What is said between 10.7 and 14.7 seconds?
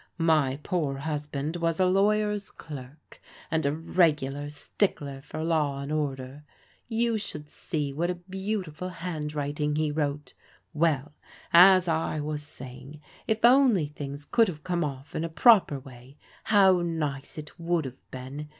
Well, as I was saying, if only things could have